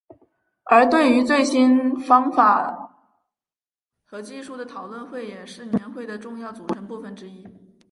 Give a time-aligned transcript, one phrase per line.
[0.63, 2.91] 而对于最新方法
[4.03, 7.45] 和技术的讨论会也是年会的重要组成部分之一。